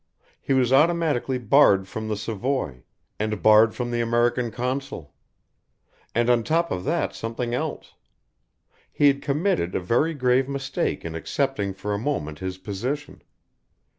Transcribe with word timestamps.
He 0.41 0.53
was 0.53 0.73
automatically 0.73 1.37
barred 1.37 1.87
from 1.87 2.07
the 2.07 2.17
Savoy, 2.17 2.81
and 3.19 3.43
barred 3.43 3.75
from 3.75 3.91
the 3.91 4.01
American 4.01 4.49
Consul. 4.49 5.13
And 6.15 6.27
on 6.27 6.43
top 6.43 6.71
of 6.71 6.85
that 6.85 7.13
something 7.13 7.53
else. 7.53 7.93
He 8.91 9.05
had 9.05 9.21
committed 9.21 9.75
a 9.75 9.79
very 9.79 10.15
grave 10.15 10.49
mistake 10.49 11.05
in 11.05 11.13
accepting 11.13 11.71
for 11.75 11.93
a 11.93 11.99
moment 11.99 12.39
his 12.39 12.57
position. 12.57 13.21